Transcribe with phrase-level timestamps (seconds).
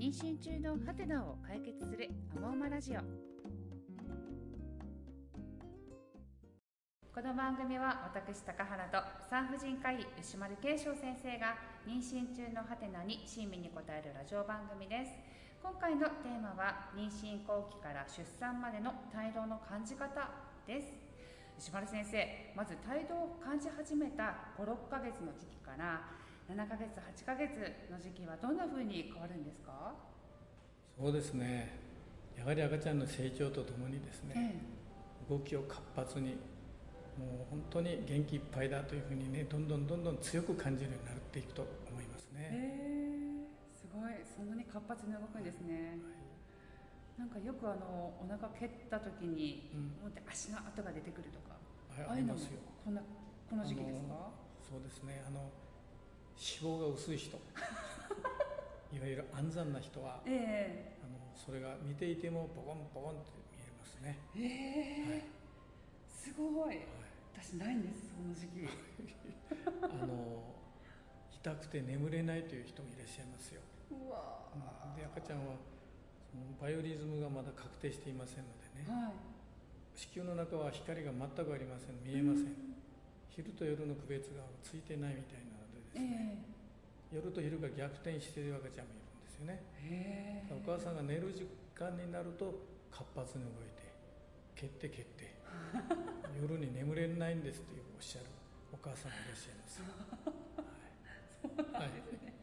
[0.00, 3.00] 妊娠中のハテナを解決するアモーマラジオ。
[7.12, 8.96] この番組は私高原と
[9.28, 11.54] 産婦人科医牛丸慶翔先生が
[11.86, 15.12] 妊娠中のハテナに親身に答えるラジオ番組です。
[15.62, 20.08] 今回のテーマは妊娠後期から出産までの胎動の感じ方
[20.66, 20.94] です。
[21.58, 26.19] 石丸先生まず胎動を感じ始めた56ヶ月の時期から
[26.50, 27.50] 7ヶ月8ヶ月
[27.90, 29.94] の時期はどんなふうに変わるんですか？
[30.98, 31.78] そうですね。
[32.36, 36.36] やはり赤ちゃんの成長とともにですね、ええ、動きを活発に
[37.18, 44.12] もう本当に元気いっぱいだというふうにねどんどんどんどん強く感じるようになっていくと思いますね、えー、すごい。
[44.24, 51.54] そんなに活発に動くんですね、はい、なんかよくあのお腹蹴った時に、うん、思って足の跡が出てくるとか、
[52.08, 52.58] はい、ありますよ。
[52.84, 53.02] こんな
[53.48, 54.32] この時期ですか？
[54.64, 55.22] そうですね。
[55.26, 55.50] あの
[56.40, 57.36] 脂肪が薄い人。
[58.90, 64.18] いわゆる安産な人は、えー、あのそれが見ていてもボコンボコンって見えますね。
[64.34, 65.06] ええ。
[65.06, 65.22] ーはい、
[66.08, 66.80] すごい、はい、
[67.36, 68.66] 私ないんですその時期。
[69.84, 70.42] あの
[71.30, 73.60] 痛くて眠れないという人もいらっしゃいますよ。
[73.90, 75.54] うわ、うん、で赤ちゃんは
[76.30, 79.12] そのバイオリズムがまだ確定していませんのでね、はい、
[79.98, 82.02] 子宮の中は光が全くありません。
[82.02, 82.74] 見えません、ん、
[83.28, 85.49] 昼と夜の区別がついてないみたいな
[85.94, 86.44] ですね、
[87.12, 87.14] え。
[87.14, 89.70] ー、夜と昼が逆転している赤ちゃんもいるんですよね。
[90.50, 92.52] お母さんが寝る時間になると
[92.90, 93.88] 活発に動いて
[94.54, 95.34] 蹴って蹴って
[96.36, 98.26] 夜に眠れないんですというおっしゃる
[98.72, 99.88] お母さんもいらっしゃいます、は
[101.46, 102.34] い、そうなんですね、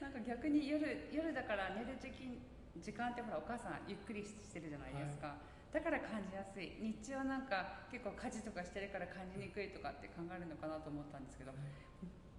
[0.00, 2.42] はい、なんか逆に夜夜だから寝る時期
[2.82, 5.36] 時間ってほらお母さんゆっくりしてるじゃないですか、は
[5.70, 6.76] い、だから感じやすい。
[6.80, 11.52] 日中はなんか結構家事とかしてるから感じにくいとかって考えるのかなと思ったんですけど、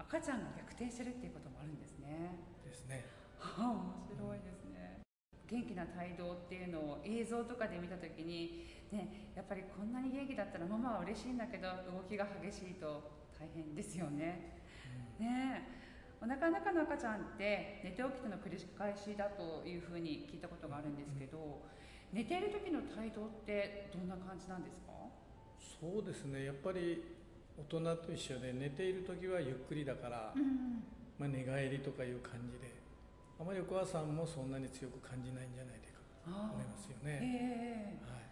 [0.07, 2.39] 赤ちゃんが逆転してるっていうこともあるんですね。
[2.63, 3.03] ですね。
[3.43, 3.75] 面
[4.07, 5.03] 白いですね、
[5.51, 13.03] 元気な胎動っていうのを映像とかで見た時に、ね、やっぱりこんなに元気だったらママは嬉しいんだけど動きが激しいと
[13.37, 14.63] 大変ですよね。
[15.19, 15.75] うん、ね。
[16.23, 24.95] お腹の中の赤ちゃんって寝て起きての繰り返しだというふうに聞いたことがあるんですけど、うん、寝ている時の胎動ってどんな感じなんですか？
[25.59, 26.45] そうですね。
[26.45, 27.16] やっぱり
[27.57, 30.83] 大人と一緒で寝ている時はゆっくりだから、うん、
[31.17, 32.69] まあ、寝返りとかいう感じで
[33.39, 38.29] あまりお母さんもそんなに強く感じないんじゃないかと思いますよね、えー、はい、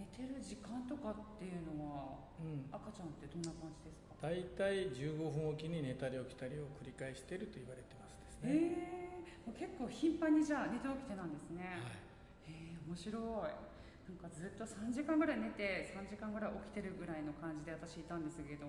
[0.00, 4.16] 寝てる時間とかっていうのは、うん、赤ちゃんってどんな感じですか？
[4.24, 12.00] 大体15分おきに寝たり起きたりを繰り返していると言われてますですね、えー、結構頻繁にじゃあ寝て起きてなんですね、はい、
[12.48, 13.71] え面白い
[14.08, 18.66] なんかずっと3時間ぐらい寝て3時間ぐらい起きてるぐらいの感じで私いたんですけど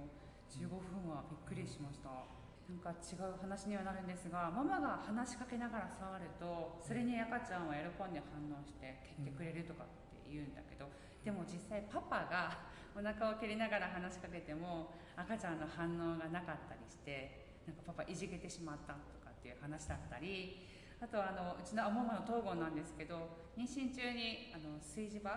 [0.49, 2.43] 15分はびっくりしました。
[2.69, 9.87] なんか違う話にはなるんですがママが話しかけながら触るとそれに赤ちゃんは喜んで反応して蹴ってくれるとかっ
[10.23, 10.87] て言うんだけど
[11.23, 20.67] でも実際パパが お腹を蹴りながら話しかけても赤ちゃんの反応がなかったりしてなんかパパいじけてしまったとかっていう話だったり
[21.03, 23.27] あとはあのうちのアモマの東郷なんですけど
[23.59, 25.35] 妊娠中にあの炊事場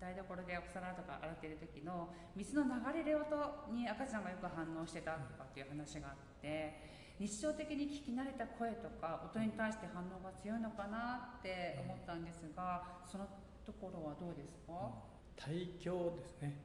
[0.00, 13.28] 台所でお皿とか洗っている時の水の流れる音に赤ちゃんがよく反応してたとかっていう話があって日常的に聞き慣れた声とか音に対して反応が強いのかなって思ったんですがその
[13.68, 14.72] ところはどうですか？
[15.36, 16.56] 胎教ですね。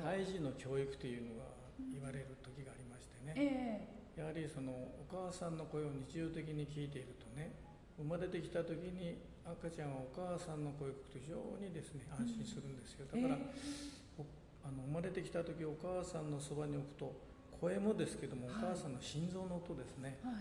[0.00, 1.44] 胎児の教育というのが
[1.92, 7.65] 言われる時がありましてね、えー、やはりそのお母さんの声を日常的に聞いているとね
[7.96, 13.06] 生まれてきた時に赤ちゃんはお母さんの声を聞くと非常にですね安心するんですよ。
[13.08, 14.24] だから、えー、
[14.64, 17.14] あの生まれてきた時お母さんのそばに置くと
[17.56, 20.34] 声もですけども、お母さんの心臓の音ですね、はい、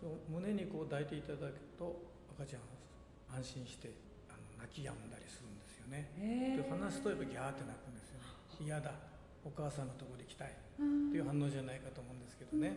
[0.00, 1.92] と胸にこう抱いていただくと
[2.40, 3.92] 赤ちゃんは安心して
[4.32, 8.64] あの泣き止んだりするんですよね、えー、で話すとやっぱギャーって泣くんですよね。
[8.64, 8.90] 嫌だ。
[9.44, 10.48] お母さんのところに行きたい。
[10.78, 12.76] っていう反応じゃないかと思うんですけどね、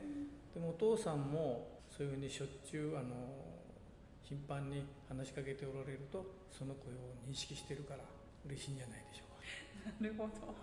[0.54, 3.14] でもお父さんもそういうふうにしょっちゅうあの
[4.32, 8.08] 頻繁に話しかけておられるとその声を認識してるから
[8.48, 9.44] 嬉しいんじゃないでしょうか
[10.00, 10.56] なるほど、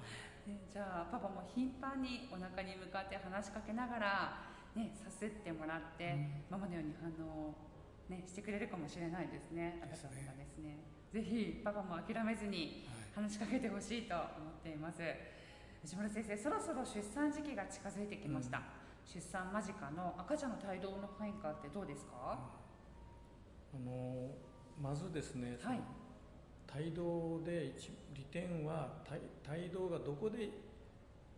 [0.49, 4.41] ね、じゃあパパも頻繁にお腹に向かって話しかけながら、
[4.73, 6.17] ね、さすってもらって、
[6.49, 7.53] うん、ママのように反応
[8.09, 10.81] ね、してくれるかもしれないですね、赤ちゃんがですね。
[11.13, 15.03] ぜひパパも諦めずに話しかけてほしいと思っています。
[15.85, 18.59] 内村先生、そろそろ出産時期が近づいてきました。
[18.59, 18.65] うん、
[19.05, 22.41] 出産間近の赤ちゃんの胎動の変化ってどうですか？
[22.63, 22.68] うん
[23.75, 24.31] あの
[24.81, 25.81] まずですね、はい、
[26.75, 27.75] 帯同で
[28.15, 29.03] 利点は
[29.49, 30.51] 帯同がどこで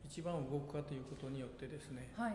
[0.04, 2.34] 一番動くかということによってですね、はい、あ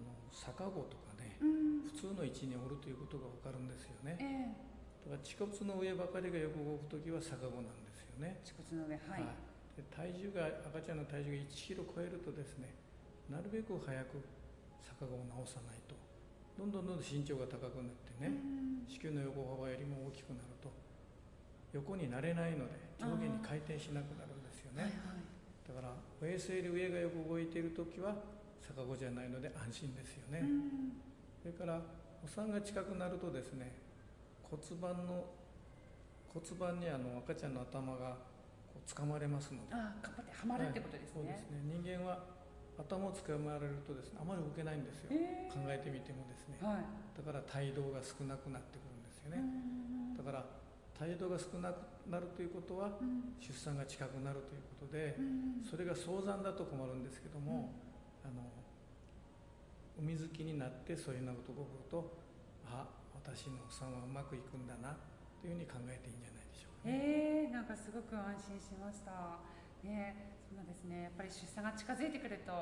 [0.00, 8.42] の逆子とかね、うん、普通の位置におるということが分かるんですよね、えだから恥骨の上ばかりがよく動く時は逆子なんですよね。
[8.42, 12.74] 恥骨の上はい、はい、で体重が赤ちゃんの体重が1キロ超えるとですね
[13.30, 14.18] なるべく早く
[14.82, 15.94] 逆子を直さないと。
[16.58, 18.56] どんどんどんどん身長が高くなってね。
[18.88, 20.70] 子宮の横幅よりも大きくなると
[21.74, 25.92] 横になれないので上下に回転しなくなるんですよね、はいはい、だか
[26.22, 28.14] ら衛星で上がよく動いている時は
[28.62, 30.42] 逆子じゃないので安心ですよね。
[31.42, 31.82] それから
[32.24, 33.74] お産が近くなるとですね
[34.42, 35.26] 骨盤の
[36.32, 38.16] 骨盤にあの赤ちゃんの頭が
[38.72, 39.74] こう掴まれますので。
[39.74, 41.62] ああかってはまるってことですね、はい、そうですね。
[41.66, 42.35] 人間は
[42.78, 45.48] 頭をつかまれるとですねあまり動けないんですよ、え。
[45.48, 46.84] ー、考えてみてもですね、はい、
[47.16, 49.40] だから体動が少なくなってくるんですよね。
[50.16, 50.44] だから
[50.96, 52.88] 体動が少なくなるということは、
[53.36, 55.12] 出産が近くなるということで、
[55.60, 57.68] それが早産だと困るんですけども、
[58.24, 58.42] あの
[60.02, 62.18] 海好きになってそういうようなことが起こると
[62.66, 62.84] あ
[63.14, 64.98] 私のお産はうまくいくんだな
[65.40, 69.40] というふうに考えていいんじゃないでしょうか、ね、えー、なんかすごく安心しました
[69.86, 71.02] ねそうですね。
[71.04, 72.52] やっぱり出産が近づいてくると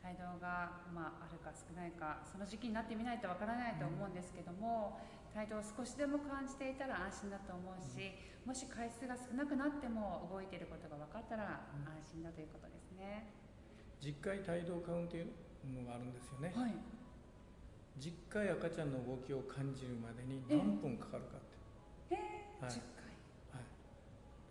[0.00, 8.12] 胎動が、まあ、あるか少ないかその時期になってみないとわからないと思うんですけども、うん、胎動を少しでも感じていたら安心だと思うし、
[8.44, 13.28] うん、もし回数が少なくなっても動いていることが分かったら安心だということですね、
[14.00, 15.28] うん、10回胎動カウンという
[15.68, 16.72] のがあるんですよね、はい、
[18.00, 21.44] 10回赤ちゃんの動きを感じるまでに何分かかるかっ
[22.08, 22.16] て。
[22.16, 22.56] え。
[22.56, 22.99] ー、はい、10回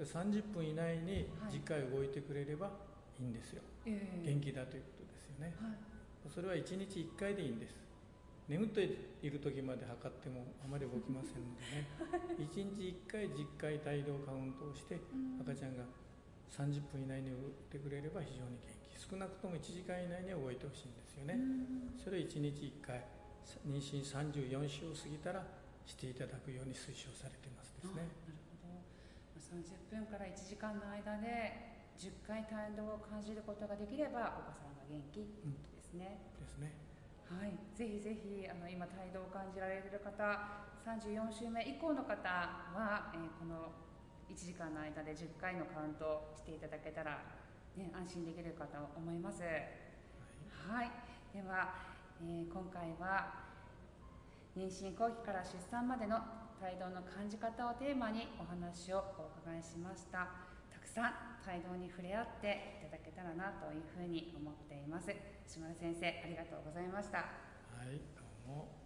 [0.04, 2.72] 30分以内に10回動いてくれれば
[3.19, 3.94] いいんですよ、はい、
[4.24, 7.90] 元気だということですよね、はい、それは1日1回でいいんです。
[8.50, 8.81] 眠って
[9.22, 11.86] いる時まで測ってもあまり動きませんのでね。
[12.42, 14.98] 1日1回10回体動カウントをして
[15.40, 15.86] 赤ちゃんが
[16.50, 18.98] 30分以内に動いてくれれば非常に元気。
[18.98, 21.38] 少なくとも1時間以内には動いてほしいんですよね。
[22.04, 23.06] それを1日1回
[23.68, 25.46] 妊娠34週を過ぎたら
[25.86, 28.07] していただくように推奨されてますですね。
[29.50, 35.25] 30分から1時間の間で10回体動を感じることができればお子さんが元気
[35.74, 36.22] ですね。
[36.38, 36.72] うん、ですね。
[37.25, 40.16] はい、ぜひぜひあの今体動を感じられている方
[40.86, 42.25] 34週目以降の方
[42.74, 43.69] は、えー、この
[44.30, 47.22] 1時間の間で10回のカウントしていただけたら、
[47.78, 49.42] ね、安心できるかと思います。
[49.42, 49.54] はい、
[50.66, 50.92] はい、
[51.34, 51.74] では、
[52.22, 53.50] えー、今回は
[54.57, 56.18] 妊娠後期から出産までの
[56.62, 60.28] 帯同の感じ方をテーマにお話をお伺いしました。
[60.70, 61.14] たくさん
[61.48, 65.16] 帯同に触れ合っていただけたらなというふうに思っています。
[65.48, 67.20] 島田先生ありがとうございました。
[67.20, 67.26] は
[67.86, 68.79] いどうも。